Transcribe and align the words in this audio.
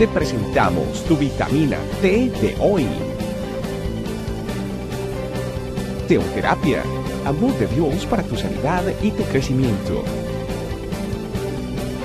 te 0.00 0.08
presentamos 0.08 1.04
tu 1.04 1.14
vitamina 1.14 1.76
T 2.00 2.30
de 2.40 2.56
hoy. 2.58 2.86
Teoterapia, 6.08 6.82
amor 7.26 7.52
de 7.58 7.66
Dios 7.66 8.06
para 8.06 8.22
tu 8.22 8.34
sanidad 8.34 8.82
y 9.02 9.10
tu 9.10 9.22
crecimiento. 9.24 10.02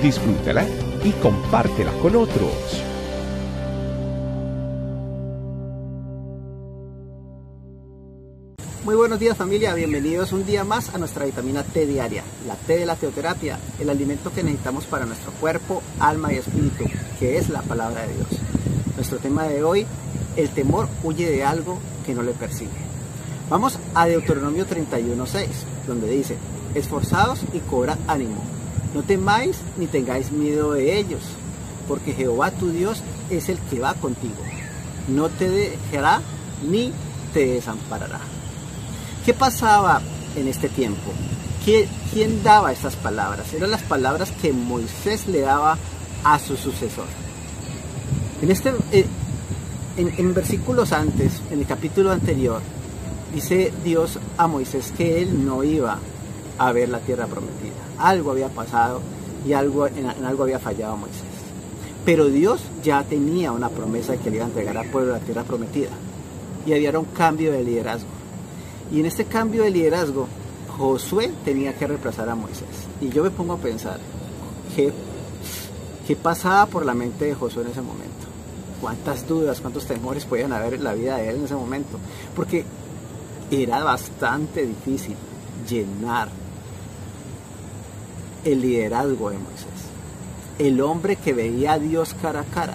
Disfrútala 0.02 0.66
y 1.04 1.10
compártela 1.22 1.90
con 2.02 2.16
otros. 2.16 2.85
Muy 8.86 8.94
buenos 8.94 9.18
días 9.18 9.36
familia, 9.36 9.74
bienvenidos 9.74 10.30
un 10.30 10.46
día 10.46 10.62
más 10.62 10.94
a 10.94 10.98
nuestra 10.98 11.24
vitamina 11.24 11.64
T 11.64 11.86
diaria, 11.86 12.22
la 12.46 12.54
T 12.54 12.78
de 12.78 12.86
la 12.86 12.94
teoterapia, 12.94 13.58
el 13.80 13.90
alimento 13.90 14.32
que 14.32 14.44
necesitamos 14.44 14.84
para 14.84 15.06
nuestro 15.06 15.32
cuerpo, 15.32 15.82
alma 15.98 16.32
y 16.32 16.36
espíritu, 16.36 16.84
que 17.18 17.36
es 17.36 17.48
la 17.48 17.62
palabra 17.62 18.06
de 18.06 18.14
Dios. 18.14 18.28
Nuestro 18.94 19.18
tema 19.18 19.42
de 19.42 19.64
hoy, 19.64 19.84
el 20.36 20.50
temor 20.50 20.88
huye 21.02 21.28
de 21.28 21.42
algo 21.42 21.80
que 22.06 22.14
no 22.14 22.22
le 22.22 22.30
persigue. 22.30 22.70
Vamos 23.50 23.76
a 23.92 24.06
Deuteronomio 24.06 24.68
31.6, 24.68 25.48
donde 25.88 26.08
dice, 26.08 26.36
esforzados 26.76 27.40
y 27.52 27.58
cobrad 27.58 27.98
ánimo, 28.06 28.40
no 28.94 29.02
temáis 29.02 29.56
ni 29.78 29.88
tengáis 29.88 30.30
miedo 30.30 30.74
de 30.74 30.96
ellos, 30.96 31.22
porque 31.88 32.12
Jehová 32.12 32.52
tu 32.52 32.70
Dios 32.70 33.02
es 33.30 33.48
el 33.48 33.58
que 33.58 33.80
va 33.80 33.94
contigo, 33.94 34.44
no 35.08 35.28
te 35.28 35.50
dejará 35.50 36.22
ni 36.62 36.92
te 37.34 37.46
desamparará. 37.46 38.20
¿Qué 39.26 39.34
pasaba 39.34 40.00
en 40.36 40.46
este 40.46 40.68
tiempo? 40.68 41.10
¿Quién 41.64 42.44
daba 42.44 42.70
estas 42.70 42.94
palabras? 42.94 43.52
Eran 43.52 43.72
las 43.72 43.82
palabras 43.82 44.30
que 44.30 44.52
Moisés 44.52 45.26
le 45.26 45.40
daba 45.40 45.76
a 46.22 46.38
su 46.38 46.56
sucesor. 46.56 47.06
En, 48.40 48.52
este, 48.52 48.72
eh, 48.92 49.04
en, 49.96 50.32
versículos 50.32 50.92
antes, 50.92 51.42
en 51.50 51.58
el 51.58 51.66
capítulo 51.66 52.12
anterior, 52.12 52.60
dice 53.34 53.72
Dios 53.82 54.20
a 54.36 54.46
Moisés 54.46 54.92
que 54.96 55.20
él 55.22 55.44
no 55.44 55.64
iba 55.64 55.98
a 56.58 56.70
ver 56.70 56.88
la 56.88 57.00
tierra 57.00 57.26
prometida. 57.26 57.74
Algo 57.98 58.30
había 58.30 58.48
pasado 58.48 59.00
y 59.44 59.54
algo, 59.54 59.88
en, 59.88 60.08
en 60.08 60.24
algo 60.24 60.44
había 60.44 60.60
fallado 60.60 60.96
Moisés. 60.98 61.24
Pero 62.04 62.26
Dios 62.26 62.60
ya 62.84 63.02
tenía 63.02 63.50
una 63.50 63.70
promesa 63.70 64.12
de 64.12 64.18
que 64.18 64.30
le 64.30 64.36
iba 64.36 64.44
a 64.44 64.48
entregar 64.48 64.78
al 64.78 64.86
pueblo 64.86 65.14
la 65.14 65.18
tierra 65.18 65.42
prometida. 65.42 65.90
Y 66.64 66.74
había 66.74 66.96
un 66.96 67.06
cambio 67.06 67.50
de 67.50 67.64
liderazgo. 67.64 68.15
Y 68.92 69.00
en 69.00 69.06
este 69.06 69.24
cambio 69.24 69.62
de 69.62 69.70
liderazgo, 69.70 70.28
Josué 70.76 71.32
tenía 71.44 71.74
que 71.74 71.86
reemplazar 71.86 72.28
a 72.28 72.34
Moisés. 72.34 72.68
Y 73.00 73.08
yo 73.08 73.22
me 73.22 73.30
pongo 73.30 73.54
a 73.54 73.58
pensar, 73.58 73.98
¿qué, 74.74 74.92
¿qué 76.06 76.16
pasaba 76.16 76.66
por 76.66 76.84
la 76.84 76.94
mente 76.94 77.24
de 77.24 77.34
Josué 77.34 77.62
en 77.64 77.70
ese 77.70 77.82
momento? 77.82 78.26
¿Cuántas 78.80 79.26
dudas, 79.26 79.60
cuántos 79.60 79.86
temores 79.86 80.24
podían 80.24 80.52
haber 80.52 80.74
en 80.74 80.84
la 80.84 80.94
vida 80.94 81.16
de 81.16 81.30
él 81.30 81.36
en 81.36 81.44
ese 81.44 81.54
momento? 81.54 81.98
Porque 82.34 82.64
era 83.50 83.82
bastante 83.82 84.66
difícil 84.66 85.16
llenar 85.68 86.28
el 88.44 88.60
liderazgo 88.60 89.30
de 89.30 89.38
Moisés. 89.38 89.66
El 90.58 90.80
hombre 90.80 91.16
que 91.16 91.32
veía 91.32 91.72
a 91.72 91.78
Dios 91.78 92.14
cara 92.20 92.40
a 92.40 92.44
cara. 92.44 92.74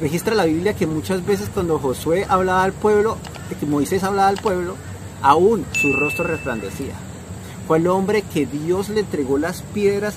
Registra 0.00 0.34
la 0.34 0.44
Biblia 0.44 0.74
que 0.74 0.86
muchas 0.86 1.24
veces 1.24 1.48
cuando 1.52 1.78
Josué 1.78 2.26
hablaba 2.28 2.64
al 2.64 2.72
pueblo, 2.72 3.16
que 3.54 3.66
Moisés 3.66 4.02
hablaba 4.04 4.28
al 4.28 4.38
pueblo, 4.38 4.76
aún 5.22 5.64
su 5.72 5.92
rostro 5.92 6.24
resplandecía. 6.24 6.94
Fue 7.66 7.78
el 7.78 7.86
hombre 7.86 8.22
que 8.22 8.46
Dios 8.46 8.88
le 8.88 9.00
entregó 9.00 9.38
las 9.38 9.62
piedras 9.62 10.16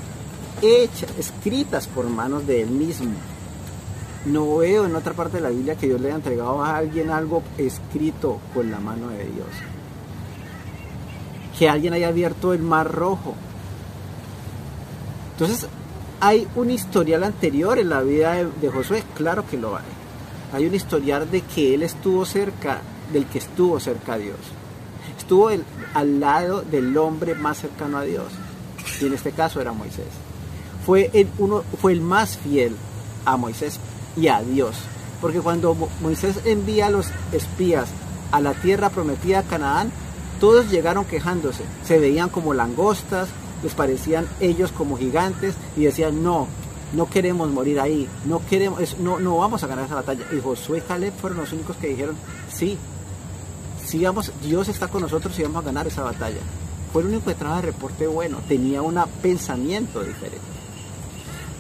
hechas, 0.62 1.10
escritas 1.18 1.88
por 1.88 2.10
manos 2.10 2.48
de 2.48 2.64
él 2.64 2.70
mismo. 2.70 3.14
No 4.26 4.58
veo 4.58 4.86
en 4.86 4.96
otra 4.96 5.14
parte 5.14 5.38
de 5.38 5.44
la 5.44 5.50
Biblia 5.50 5.76
que 5.76 5.88
Dios 5.88 6.02
le 6.02 6.08
haya 6.08 6.16
entregado 6.16 6.64
a 6.64 6.76
alguien 6.76 7.12
algo 7.12 7.44
escrito 7.58 8.40
con 8.54 8.72
la 8.72 8.80
mano 8.80 9.10
de 9.10 9.24
Dios. 9.26 9.48
Que 11.58 11.70
alguien 11.70 11.94
haya 11.94 12.08
abierto 12.08 12.54
el 12.54 12.62
mar 12.62 12.92
rojo. 12.92 13.36
Entonces, 15.34 15.68
¿hay 16.20 16.48
un 16.56 16.72
historial 16.72 17.24
anterior 17.24 17.78
en 17.78 17.90
la 17.90 18.02
vida 18.02 18.34
de, 18.34 18.48
de 18.60 18.70
Josué? 18.70 19.04
Claro 19.16 19.46
que 19.48 19.58
lo 19.58 19.76
hay. 19.78 19.84
Hay 20.54 20.66
un 20.66 20.74
historial 20.74 21.30
de 21.30 21.42
que 21.42 21.76
él 21.76 21.84
estuvo 21.84 22.26
cerca 22.26 22.82
del 23.12 23.26
que 23.26 23.40
estuvo 23.40 23.80
cerca 23.80 24.14
a 24.14 24.18
Dios. 24.18 24.38
Estuvo 25.18 25.50
al 25.94 26.20
lado 26.20 26.62
del 26.62 26.96
hombre 26.98 27.36
más 27.36 27.60
cercano 27.60 27.98
a 27.98 28.04
Dios. 28.04 28.28
Y 29.02 29.06
en 29.06 29.14
este 29.14 29.32
caso 29.32 29.62
era 29.62 29.72
Moisés. 29.72 30.08
Fue 30.86 31.10
el, 31.14 31.28
uno, 31.40 31.64
fue 31.82 31.94
el 31.94 32.02
más 32.02 32.38
fiel 32.38 32.76
a 33.26 33.38
Moisés 33.38 33.80
y 34.16 34.28
a 34.28 34.42
Dios. 34.42 34.76
Porque 35.22 35.40
cuando 35.40 35.76
Moisés 36.02 36.42
envía 36.46 36.88
a 36.88 36.92
los 36.92 37.08
espías 37.32 37.90
a 38.32 38.42
la 38.42 38.54
tierra 38.54 38.90
prometida 38.90 39.40
a 39.40 39.44
Canaán, 39.44 39.92
todos 40.40 40.70
llegaron 40.70 41.06
quejándose. 41.06 41.64
Se 41.84 42.00
veían 42.00 42.30
como 42.30 42.54
langostas, 42.54 43.30
les 43.64 43.74
parecían 43.74 44.28
ellos 44.40 44.72
como 44.72 44.98
gigantes 44.98 45.56
y 45.76 45.86
decían, 45.86 46.22
no, 46.22 46.48
no 46.94 47.10
queremos 47.10 47.50
morir 47.50 47.80
ahí, 47.80 48.08
no 48.26 48.42
queremos, 48.48 48.98
no, 49.00 49.20
no 49.20 49.38
vamos 49.38 49.64
a 49.64 49.68
ganar 49.68 49.86
esa 49.86 49.96
batalla. 49.96 50.26
Y 50.32 50.40
Josué 50.40 50.80
y 50.80 50.82
Caleb 50.82 51.14
fueron 51.20 51.40
los 51.40 51.54
únicos 51.54 51.78
que 51.78 51.88
dijeron, 51.88 52.16
sí, 52.52 52.78
sigamos, 53.86 54.32
Dios 54.42 54.68
está 54.70 54.88
con 54.88 55.02
nosotros 55.02 55.38
y 55.40 55.44
vamos 55.44 55.64
a 55.64 55.66
ganar 55.66 55.88
esa 55.88 56.04
batalla. 56.04 56.40
Fue 56.92 57.02
el 57.02 57.10
único 57.10 57.26
que 57.26 57.36
trajo 57.36 57.58
el 57.58 57.64
reporte 57.64 58.08
bueno, 58.08 58.40
tenía 58.48 58.82
un 58.82 59.00
pensamiento 59.22 60.04
diferente. 60.04 60.40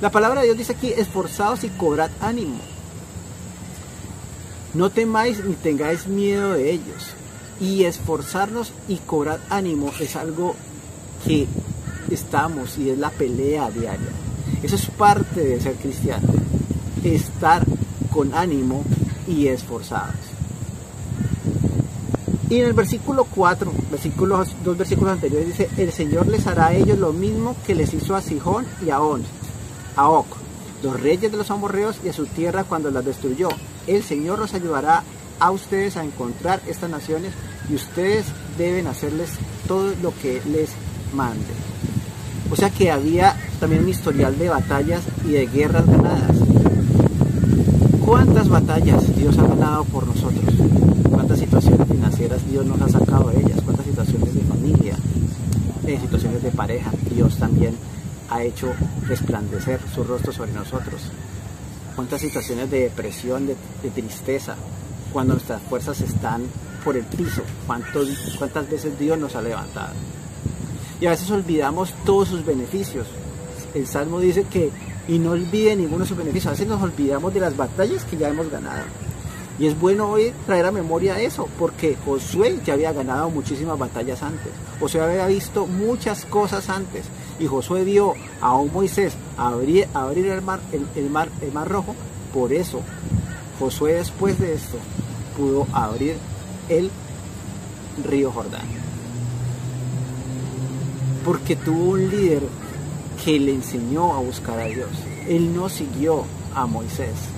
La 0.01 0.11
palabra 0.11 0.41
de 0.41 0.47
Dios 0.47 0.57
dice 0.57 0.73
aquí, 0.73 0.91
esforzados 0.91 1.63
y 1.63 1.69
cobrad 1.69 2.11
ánimo. 2.21 2.59
No 4.75 4.89
temáis 4.89 5.43
ni 5.43 5.53
tengáis 5.53 6.05
miedo 6.05 6.51
de 6.53 6.71
ellos. 6.71 7.13
Y 7.61 7.85
esforzarnos 7.85 8.73
y 8.89 8.97
cobrar 8.97 9.39
ánimo 9.49 9.93
es 10.01 10.17
algo 10.17 10.55
que 11.25 11.47
estamos 12.11 12.77
y 12.77 12.89
es 12.89 12.97
la 12.97 13.09
pelea 13.09 13.71
diaria. 13.71 14.09
Eso 14.61 14.75
es 14.75 14.87
parte 14.87 15.41
de 15.41 15.61
ser 15.61 15.75
cristiano. 15.75 16.27
Estar 17.05 17.63
con 18.11 18.33
ánimo 18.33 18.83
y 19.27 19.47
esforzados. 19.47 20.34
Y 22.49 22.59
en 22.59 22.67
el 22.67 22.73
versículo 22.73 23.25
4, 23.25 23.71
versículos, 23.89 24.55
dos 24.63 24.77
versículos 24.77 25.13
anteriores 25.13 25.47
dice, 25.47 25.69
el 25.77 25.91
Señor 25.91 26.27
les 26.27 26.45
hará 26.45 26.67
a 26.67 26.73
ellos 26.73 26.99
lo 26.99 27.11
mismo 27.11 27.55
que 27.65 27.73
les 27.73 27.93
hizo 27.93 28.15
a 28.15 28.21
Sijón 28.21 28.65
y 28.85 28.91
a 28.91 29.01
On, 29.01 29.23
a 29.95 30.09
Oc, 30.09 30.27
los 30.83 30.99
reyes 30.99 31.31
de 31.31 31.37
los 31.37 31.49
amorreos 31.49 31.97
y 32.03 32.09
a 32.09 32.13
su 32.13 32.27
tierra 32.27 32.63
cuando 32.63 32.91
las 32.91 33.03
destruyó. 33.03 33.49
El 33.87 34.03
Señor 34.03 34.37
los 34.37 34.53
ayudará 34.53 35.03
a 35.39 35.51
ustedes 35.51 35.97
a 35.97 36.03
encontrar 36.03 36.61
estas 36.67 36.89
naciones 36.89 37.33
y 37.67 37.75
ustedes 37.75 38.25
deben 38.57 38.85
hacerles 38.87 39.31
todo 39.67 39.93
lo 40.03 40.13
que 40.21 40.41
les 40.45 40.69
mande. 41.13 41.53
O 42.51 42.55
sea 42.55 42.69
que 42.69 42.91
había 42.91 43.35
también 43.59 43.83
un 43.83 43.89
historial 43.89 44.37
de 44.37 44.49
batallas 44.49 45.01
y 45.25 45.31
de 45.31 45.47
guerras 45.47 45.87
ganadas. 45.87 46.54
¿Cuántas 48.05 48.47
batallas 48.49 49.15
Dios 49.15 49.35
ha 49.39 49.47
ganado 49.47 49.83
por 49.85 50.05
nosotros? 50.05 50.53
¿Cuántas 51.09 51.39
situaciones 51.39 51.87
financieras 51.87 52.47
Dios 52.47 52.63
nos 52.63 52.79
ha 52.79 52.99
sacado 52.99 53.31
de 53.31 53.39
ellas? 53.39 53.59
¿Cuántas 53.63 53.85
situaciones 53.87 54.35
de 54.35 54.41
familia? 54.41 54.95
En 55.87 56.01
situaciones 56.01 56.43
de 56.43 56.51
pareja, 56.51 56.91
Dios 57.09 57.37
también 57.37 57.75
ha 58.29 58.43
hecho 58.43 58.71
resplandecer 59.07 59.79
su 59.93 60.03
rostro 60.03 60.31
sobre 60.31 60.51
nosotros. 60.51 61.01
¿Cuántas 61.95 62.21
situaciones 62.21 62.69
de 62.69 62.81
depresión, 62.81 63.47
de, 63.47 63.55
tristeza, 63.89 64.55
cuando 65.11 65.33
nuestras 65.33 65.63
fuerzas 65.63 65.99
están 66.01 66.43
por 66.83 66.95
el 66.97 67.05
piso? 67.05 67.41
¿Cuántas 67.65 68.69
veces 68.69 68.99
Dios 68.99 69.17
nos 69.17 69.35
ha 69.35 69.41
levantado? 69.41 69.93
Y 71.01 71.07
a 71.07 71.09
veces 71.09 71.31
olvidamos 71.31 71.91
todos 72.05 72.29
sus 72.29 72.45
beneficios. 72.45 73.07
El 73.73 73.87
Salmo 73.87 74.19
dice 74.19 74.43
que, 74.43 74.69
y 75.07 75.19
no 75.19 75.31
olvide 75.31 75.75
ninguno 75.75 76.03
de 76.03 76.09
sus 76.09 76.17
beneficios, 76.17 76.47
a 76.47 76.51
veces 76.51 76.67
nos 76.67 76.81
olvidamos 76.81 77.33
de 77.33 77.39
las 77.39 77.55
batallas 77.55 78.03
que 78.05 78.17
ya 78.17 78.29
hemos 78.29 78.49
ganado. 78.49 78.83
Y 79.57 79.67
es 79.67 79.79
bueno 79.79 80.09
hoy 80.09 80.33
traer 80.45 80.65
a 80.65 80.71
memoria 80.71 81.19
eso, 81.21 81.47
porque 81.57 81.95
Josué 82.03 82.59
ya 82.65 82.73
había 82.73 82.91
ganado 82.91 83.29
muchísimas 83.29 83.79
batallas 83.79 84.21
antes. 84.21 84.51
Josué 84.81 85.01
había 85.01 85.27
visto 85.27 85.65
muchas 85.65 86.25
cosas 86.25 86.69
antes. 86.69 87.05
Y 87.39 87.47
Josué 87.47 87.85
vio 87.85 88.15
a 88.41 88.55
un 88.57 88.73
Moisés 88.73 89.13
abrir, 89.37 89.87
el, 89.93 90.41
mar, 90.41 90.59
el, 90.95 91.09
mar, 91.09 91.29
el 91.41 91.53
mar 91.53 91.69
rojo. 91.69 91.95
Por 92.33 92.51
eso, 92.51 92.81
Josué 93.57 93.93
después 93.93 94.37
de 94.39 94.55
esto 94.55 94.77
pudo 95.37 95.67
abrir 95.71 96.17
el 96.67 96.91
río 98.03 98.31
Jordán. 98.31 98.67
Porque 101.23 101.55
tuvo 101.55 101.91
un 101.91 102.09
líder 102.09 102.43
que 103.25 103.39
le 103.39 103.53
enseñó 103.53 104.13
a 104.13 104.19
buscar 104.19 104.59
a 104.59 104.65
Dios. 104.65 104.89
Él 105.27 105.53
no 105.53 105.67
siguió 105.67 106.23
a 106.53 106.65
Moisés 106.67 107.35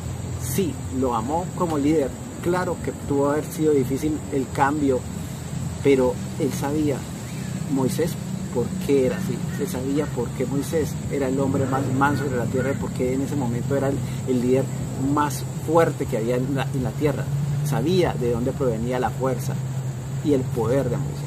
sí, 0.57 0.73
lo 0.99 1.15
amó 1.15 1.45
como 1.55 1.77
líder. 1.77 2.09
Claro 2.43 2.77
que 2.83 2.91
que 2.91 3.23
haber 3.23 3.45
sido 3.45 3.73
difícil 3.73 4.17
el 4.31 4.47
cambio, 4.49 4.99
pero 5.83 6.13
él 6.39 6.51
sabía, 6.53 6.97
Moisés 7.71 8.13
por 8.53 8.65
qué 8.85 9.07
era 9.07 9.17
así, 9.17 9.37
se 9.57 9.67
sabía 9.67 10.05
por 10.07 10.29
qué 10.29 10.45
Moisés 10.45 10.93
era 11.11 11.27
el 11.27 11.39
hombre 11.39 11.65
más 11.65 11.83
manso 11.93 12.23
de 12.23 12.37
la 12.37 12.45
tierra 12.45 12.71
y 12.71 12.75
por 12.75 12.89
qué 12.91 13.13
en 13.13 13.21
ese 13.21 13.35
momento 13.35 13.75
era 13.75 13.89
el, 13.89 14.41
líder 14.41 14.63
más 15.13 15.43
fuerte 15.67 16.05
que 16.05 16.17
había 16.17 16.37
en 16.37 16.55
la, 16.55 16.67
en 16.73 16.83
la 16.83 16.91
tierra. 16.91 17.23
Sabía 17.65 18.13
de 18.13 18.31
dónde 18.31 18.53
provenía 18.53 18.99
la 18.99 19.09
fuerza 19.09 19.53
y 20.23 20.33
el 20.33 20.41
poder 20.41 20.89
de 20.89 20.97
Moisés. 20.97 21.25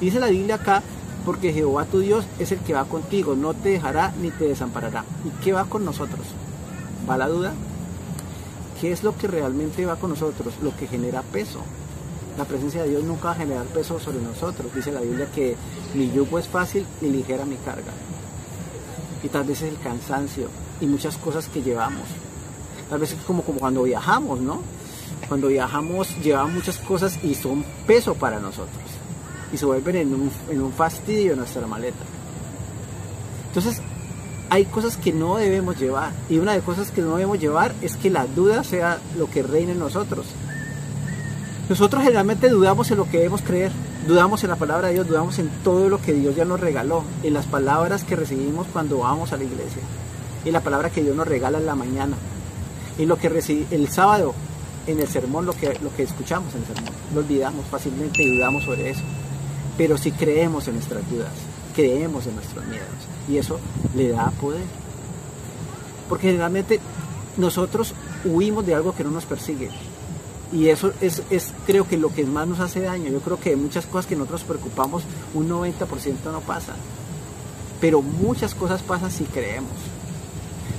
Dice 0.00 0.18
la 0.18 0.28
Biblia 0.28 0.56
acá, 0.56 0.82
porque 1.24 1.52
Jehová 1.52 1.84
tu 1.84 2.00
Dios 2.00 2.24
es 2.38 2.52
el 2.52 2.58
que 2.58 2.74
va 2.74 2.84
contigo, 2.84 3.34
no 3.34 3.54
te 3.54 3.70
dejará 3.70 4.12
ni 4.20 4.30
te 4.30 4.48
desamparará. 4.48 5.04
¿Y 5.24 5.42
qué 5.42 5.52
va 5.52 5.64
con 5.64 5.84
nosotros? 5.84 6.26
¿Va 7.08 7.16
la 7.16 7.28
duda? 7.28 7.52
¿Qué 8.80 8.92
es 8.92 9.04
lo 9.04 9.16
que 9.16 9.28
realmente 9.28 9.86
va 9.86 9.96
con 9.96 10.10
nosotros? 10.10 10.54
Lo 10.62 10.76
que 10.76 10.88
genera 10.88 11.22
peso. 11.22 11.60
La 12.36 12.44
presencia 12.44 12.82
de 12.82 12.90
Dios 12.90 13.04
nunca 13.04 13.26
va 13.26 13.32
a 13.32 13.36
generar 13.36 13.66
peso 13.66 14.00
sobre 14.00 14.20
nosotros. 14.20 14.74
Dice 14.74 14.90
la 14.90 15.00
Biblia 15.00 15.30
que 15.32 15.56
mi 15.94 16.10
yugo 16.10 16.38
es 16.38 16.48
fácil 16.48 16.86
y 17.00 17.06
ligera 17.06 17.44
mi 17.44 17.56
carga. 17.56 17.92
Y 19.22 19.28
tal 19.28 19.44
vez 19.44 19.62
es 19.62 19.72
el 19.72 19.78
cansancio 19.78 20.48
y 20.80 20.86
muchas 20.86 21.16
cosas 21.16 21.46
que 21.48 21.62
llevamos. 21.62 22.08
Tal 22.90 22.98
vez 22.98 23.12
es 23.12 23.20
como, 23.22 23.42
como 23.42 23.60
cuando 23.60 23.84
viajamos, 23.84 24.40
¿no? 24.40 24.60
Cuando 25.28 25.48
viajamos 25.48 26.08
llevamos 26.22 26.54
muchas 26.54 26.78
cosas 26.78 27.18
y 27.22 27.34
son 27.34 27.64
peso 27.86 28.14
para 28.14 28.40
nosotros. 28.40 28.91
Y 29.52 29.58
se 29.58 29.66
vuelven 29.66 29.96
en 29.96 30.14
un, 30.14 30.30
en 30.50 30.62
un 30.62 30.72
fastidio 30.72 31.36
nuestra 31.36 31.66
maleta. 31.66 32.04
Entonces, 33.48 33.82
hay 34.52 34.66
cosas 34.66 34.96
que 34.96 35.12
no 35.12 35.36
debemos 35.36 35.78
llevar. 35.78 36.12
Y 36.28 36.38
una 36.38 36.52
de 36.52 36.58
las 36.58 36.66
cosas 36.66 36.90
que 36.90 37.00
no 37.00 37.16
debemos 37.16 37.38
llevar 37.38 37.74
es 37.80 37.96
que 37.96 38.10
la 38.10 38.26
duda 38.26 38.64
sea 38.64 38.98
lo 39.16 39.30
que 39.30 39.42
reine 39.42 39.72
en 39.72 39.78
nosotros. 39.78 40.26
Nosotros 41.68 42.02
generalmente 42.02 42.50
dudamos 42.50 42.90
en 42.90 42.98
lo 42.98 43.04
que 43.04 43.16
debemos 43.16 43.40
creer, 43.40 43.72
dudamos 44.06 44.44
en 44.44 44.50
la 44.50 44.56
palabra 44.56 44.88
de 44.88 44.94
Dios, 44.94 45.08
dudamos 45.08 45.38
en 45.38 45.48
todo 45.64 45.88
lo 45.88 46.02
que 46.02 46.12
Dios 46.12 46.36
ya 46.36 46.44
nos 46.44 46.60
regaló, 46.60 47.02
en 47.22 47.32
las 47.32 47.46
palabras 47.46 48.04
que 48.04 48.14
recibimos 48.14 48.66
cuando 48.72 48.98
vamos 48.98 49.32
a 49.32 49.38
la 49.38 49.44
iglesia, 49.44 49.80
en 50.44 50.52
la 50.52 50.60
palabra 50.60 50.90
que 50.90 51.02
Dios 51.02 51.16
nos 51.16 51.26
regala 51.26 51.56
en 51.56 51.64
la 51.64 51.74
mañana, 51.74 52.16
en 52.98 53.08
lo 53.08 53.16
que 53.16 53.30
recibí 53.30 53.66
el 53.70 53.88
sábado, 53.88 54.34
en 54.86 55.00
el 55.00 55.08
sermón, 55.08 55.46
lo 55.46 55.54
que, 55.54 55.78
lo 55.82 55.94
que 55.96 56.02
escuchamos 56.02 56.52
en 56.54 56.60
el 56.60 56.66
sermón. 56.66 56.92
Lo 57.14 57.20
olvidamos 57.20 57.64
fácilmente 57.70 58.22
y 58.22 58.36
dudamos 58.36 58.64
sobre 58.64 58.90
eso. 58.90 59.02
Pero 59.76 59.96
si 59.96 60.12
creemos 60.12 60.68
en 60.68 60.74
nuestras 60.74 61.08
dudas, 61.10 61.32
creemos 61.74 62.26
en 62.26 62.34
nuestros 62.34 62.64
miedos, 62.66 62.88
y 63.28 63.38
eso 63.38 63.58
le 63.96 64.08
da 64.08 64.30
poder. 64.30 64.64
Porque 66.08 66.28
generalmente 66.28 66.80
nosotros 67.36 67.94
huimos 68.24 68.66
de 68.66 68.74
algo 68.74 68.94
que 68.94 69.04
no 69.04 69.10
nos 69.10 69.24
persigue. 69.24 69.70
Y 70.52 70.68
eso 70.68 70.92
es, 71.00 71.22
creo 71.66 71.88
que 71.88 71.96
lo 71.96 72.12
que 72.12 72.24
más 72.24 72.46
nos 72.46 72.60
hace 72.60 72.80
daño. 72.80 73.10
Yo 73.10 73.20
creo 73.20 73.40
que 73.40 73.56
muchas 73.56 73.86
cosas 73.86 74.06
que 74.06 74.16
nosotros 74.16 74.42
preocupamos, 74.42 75.02
un 75.32 75.48
90% 75.48 76.30
no 76.30 76.40
pasa. 76.40 76.74
Pero 77.80 78.02
muchas 78.02 78.54
cosas 78.54 78.82
pasan 78.82 79.10
si 79.10 79.24
creemos. 79.24 79.72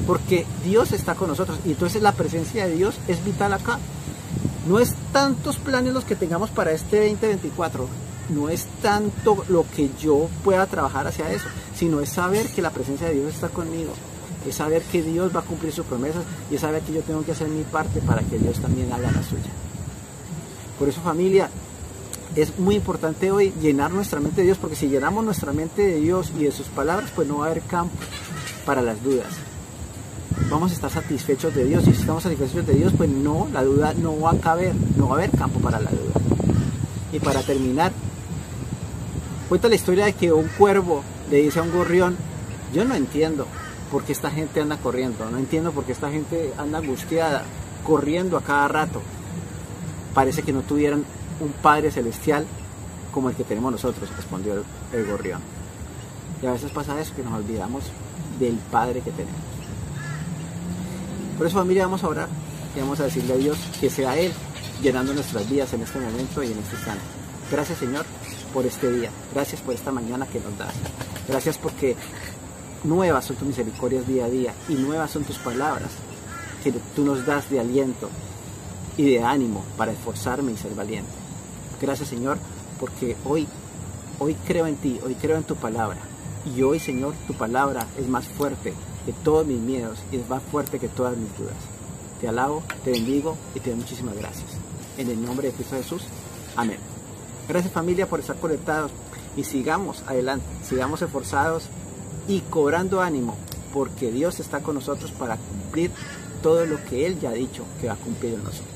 Porque 0.05 0.45
Dios 0.63 0.91
está 0.91 1.15
con 1.15 1.29
nosotros. 1.29 1.57
Y 1.65 1.71
entonces 1.71 2.03
la 2.03 2.11
presencia 2.11 2.67
de 2.67 2.75
Dios 2.75 2.95
es 3.07 3.25
vital 3.25 3.53
acá. 3.53 3.79
No 4.67 4.79
es 4.79 4.93
tantos 5.11 5.57
planes 5.57 5.93
los 5.93 6.05
que 6.05 6.15
tengamos 6.15 6.51
para 6.51 6.71
este 6.71 7.09
2024 7.09 7.87
no 8.29 8.49
es 8.49 8.67
tanto 8.81 9.43
lo 9.49 9.65
que 9.75 9.89
yo 9.99 10.29
pueda 10.43 10.65
trabajar 10.67 11.07
hacia 11.07 11.31
eso, 11.31 11.45
sino 11.75 11.99
es 11.99 12.09
saber 12.09 12.47
que 12.47 12.61
la 12.61 12.71
presencia 12.71 13.07
de 13.07 13.15
Dios 13.15 13.33
está 13.33 13.49
conmigo, 13.49 13.93
es 14.47 14.55
saber 14.55 14.81
que 14.83 15.01
Dios 15.01 15.35
va 15.35 15.41
a 15.41 15.43
cumplir 15.43 15.73
sus 15.73 15.85
promesas 15.85 16.23
y 16.51 16.55
es 16.55 16.61
saber 16.61 16.81
que 16.83 16.93
yo 16.93 17.01
tengo 17.01 17.23
que 17.23 17.31
hacer 17.31 17.47
mi 17.47 17.63
parte 17.63 17.99
para 18.01 18.21
que 18.21 18.37
Dios 18.37 18.59
también 18.59 18.91
haga 18.91 19.11
la 19.11 19.23
suya. 19.23 19.51
Por 20.79 20.89
eso 20.89 21.01
familia, 21.01 21.49
es 22.35 22.57
muy 22.57 22.75
importante 22.75 23.31
hoy 23.31 23.53
llenar 23.61 23.91
nuestra 23.91 24.19
mente 24.19 24.41
de 24.41 24.47
Dios, 24.47 24.57
porque 24.57 24.75
si 24.75 24.87
llenamos 24.87 25.23
nuestra 25.23 25.53
mente 25.53 25.83
de 25.83 25.99
Dios 25.99 26.31
y 26.37 26.45
de 26.45 26.51
sus 26.51 26.67
palabras, 26.67 27.11
pues 27.15 27.27
no 27.27 27.39
va 27.39 27.45
a 27.45 27.51
haber 27.51 27.63
campo 27.63 27.95
para 28.65 28.81
las 28.81 29.01
dudas. 29.03 29.27
Vamos 30.49 30.71
a 30.71 30.73
estar 30.73 30.89
satisfechos 30.89 31.53
de 31.53 31.65
Dios 31.65 31.83
y 31.87 31.93
si 31.93 32.01
estamos 32.01 32.23
satisfechos 32.23 32.65
de 32.65 32.73
Dios, 32.73 32.93
pues 32.97 33.09
no, 33.09 33.47
la 33.53 33.63
duda 33.63 33.93
no 33.93 34.19
va 34.19 34.31
a 34.31 34.37
caber, 34.37 34.73
no 34.97 35.09
va 35.09 35.15
a 35.15 35.17
haber 35.19 35.31
campo 35.31 35.59
para 35.59 35.79
la 35.79 35.91
duda. 35.91 36.13
Y 37.11 37.19
para 37.19 37.41
terminar, 37.43 37.91
Cuenta 39.53 39.69
la 39.69 39.75
historia 39.75 40.05
de 40.05 40.13
que 40.13 40.33
un 40.33 40.47
cuervo 40.47 41.03
le 41.29 41.37
dice 41.37 41.59
a 41.59 41.61
un 41.61 41.71
gorrión, 41.71 42.17
yo 42.73 42.85
no 42.85 42.95
entiendo 42.95 43.45
por 43.91 44.03
qué 44.03 44.11
esta 44.11 44.31
gente 44.31 44.59
anda 44.59 44.77
corriendo, 44.77 45.29
no 45.29 45.37
entiendo 45.37 45.71
por 45.71 45.83
qué 45.83 45.91
esta 45.91 46.09
gente 46.09 46.51
anda 46.57 46.79
angustiada, 46.79 47.43
corriendo 47.85 48.35
a 48.35 48.41
cada 48.41 48.67
rato. 48.67 48.99
Parece 50.15 50.41
que 50.41 50.53
no 50.53 50.63
tuvieran 50.63 51.05
un 51.39 51.51
Padre 51.51 51.91
Celestial 51.91 52.47
como 53.13 53.29
el 53.29 53.35
que 53.35 53.43
tenemos 53.43 53.71
nosotros, 53.71 54.09
respondió 54.17 54.55
el, 54.91 55.05
gorrión. 55.05 55.39
Y 56.41 56.47
a 56.47 56.53
veces 56.53 56.71
pasa 56.71 56.99
eso, 56.99 57.13
que 57.15 57.21
nos 57.21 57.33
olvidamos 57.33 57.83
del 58.39 58.55
Padre 58.71 59.01
que 59.01 59.11
tenemos. 59.11 59.39
Por 61.37 61.45
eso 61.45 61.59
familia 61.59 61.83
vamos 61.83 62.03
a 62.03 62.07
orar 62.07 62.27
y 62.75 62.79
vamos 62.79 62.99
a 63.01 63.03
decirle 63.03 63.33
a 63.33 63.37
Dios 63.37 63.59
que 63.79 63.91
sea 63.91 64.17
Él 64.17 64.33
llenando 64.81 65.13
nuestras 65.13 65.47
vidas 65.47 65.71
en 65.73 65.83
este 65.83 65.99
momento 65.99 66.41
y 66.41 66.47
en 66.47 66.57
este 66.57 66.75
instante. 66.75 67.03
Gracias 67.51 67.77
Señor 67.77 68.03
por 68.53 68.65
este 68.65 68.91
día. 68.91 69.09
Gracias 69.33 69.61
por 69.61 69.73
esta 69.73 69.91
mañana 69.91 70.27
que 70.27 70.39
nos 70.39 70.57
das. 70.57 70.73
Gracias 71.27 71.57
porque 71.57 71.95
nuevas 72.83 73.25
son 73.25 73.35
tus 73.35 73.47
misericordias 73.47 74.07
día 74.07 74.25
a 74.25 74.29
día 74.29 74.53
y 74.69 74.75
nuevas 74.75 75.11
son 75.11 75.23
tus 75.23 75.37
palabras 75.39 75.89
que 76.63 76.71
tú 76.95 77.03
nos 77.03 77.25
das 77.25 77.49
de 77.49 77.59
aliento 77.59 78.09
y 78.97 79.05
de 79.05 79.23
ánimo 79.23 79.63
para 79.77 79.91
esforzarme 79.91 80.51
y 80.51 80.57
ser 80.57 80.75
valiente. 80.75 81.11
Gracias 81.81 82.09
Señor 82.09 82.37
porque 82.79 83.15
hoy, 83.25 83.47
hoy 84.19 84.35
creo 84.45 84.67
en 84.67 84.75
ti, 84.75 84.99
hoy 85.03 85.15
creo 85.15 85.37
en 85.37 85.43
tu 85.43 85.55
palabra. 85.55 85.97
Y 86.45 86.61
hoy 86.61 86.79
Señor, 86.79 87.13
tu 87.25 87.33
palabra 87.33 87.87
es 87.97 88.07
más 88.07 88.25
fuerte 88.27 88.73
que 89.05 89.13
todos 89.13 89.45
mis 89.45 89.59
miedos 89.59 89.99
y 90.11 90.17
es 90.17 90.29
más 90.29 90.43
fuerte 90.43 90.79
que 90.79 90.89
todas 90.89 91.17
mis 91.17 91.35
dudas. 91.37 91.55
Te 92.21 92.27
alabo, 92.27 92.63
te 92.83 92.91
bendigo 92.91 93.37
y 93.55 93.59
te 93.59 93.71
doy 93.71 93.79
muchísimas 93.79 94.15
gracias. 94.15 94.51
En 94.97 95.09
el 95.09 95.23
nombre 95.23 95.47
de 95.47 95.53
Cristo 95.53 95.75
Jesús. 95.75 96.03
Amén. 96.55 96.92
Gracias 97.47 97.73
familia 97.73 98.07
por 98.07 98.19
estar 98.19 98.37
conectados 98.37 98.91
y 99.35 99.43
sigamos 99.43 100.03
adelante, 100.07 100.45
sigamos 100.63 101.01
esforzados 101.01 101.65
y 102.27 102.39
cobrando 102.41 103.01
ánimo 103.01 103.37
porque 103.73 104.11
Dios 104.11 104.39
está 104.39 104.61
con 104.61 104.75
nosotros 104.75 105.11
para 105.11 105.37
cumplir 105.37 105.91
todo 106.41 106.65
lo 106.65 106.77
que 106.85 107.07
Él 107.07 107.19
ya 107.19 107.31
ha 107.31 107.33
dicho 107.33 107.65
que 107.81 107.87
va 107.87 107.93
a 107.93 107.97
cumplir 107.97 108.35
en 108.35 108.43
nosotros. 108.43 108.67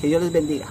Que 0.00 0.08
Dios 0.08 0.22
les 0.22 0.32
bendiga. 0.32 0.66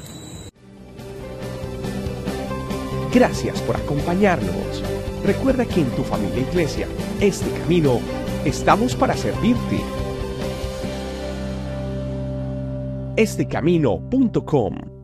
Gracias 3.14 3.62
por 3.62 3.78
acompañarnos. 3.78 4.84
Recuerda 5.24 5.66
que 5.66 5.82
en 5.82 5.90
tu 5.96 6.04
familia 6.04 6.42
iglesia, 6.42 6.88
este 7.20 7.50
camino, 7.62 8.00
estamos 8.46 8.96
para 8.96 9.16
servirte. 9.16 9.82
Estecamino.com 13.16 14.97